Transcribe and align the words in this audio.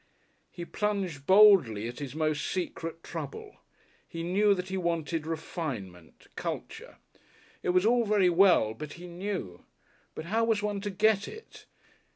He 0.49 0.65
plunged 0.65 1.27
boldly 1.27 1.87
at 1.87 1.99
his 1.99 2.15
most 2.15 2.47
secret 2.47 3.03
trouble. 3.03 3.57
He 4.07 4.23
knew 4.23 4.55
that 4.55 4.69
he 4.69 4.75
wanted 4.75 5.27
refinement 5.27 6.25
culture. 6.35 6.97
It 7.61 7.69
was 7.69 7.85
all 7.85 8.03
very 8.05 8.31
well 8.31 8.73
but 8.73 8.93
he 8.93 9.05
knew. 9.05 9.63
But 10.15 10.25
how 10.25 10.43
was 10.45 10.63
one 10.63 10.81
to 10.81 10.89
get 10.89 11.27
it? 11.27 11.67